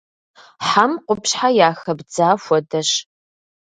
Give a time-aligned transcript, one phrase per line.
[0.67, 2.89] Хьэм къупщхьэ яхэбдза хуэдэщ.